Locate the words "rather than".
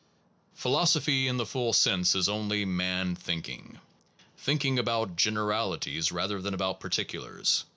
6.11-6.55